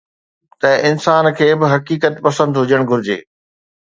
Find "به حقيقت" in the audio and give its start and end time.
1.59-2.13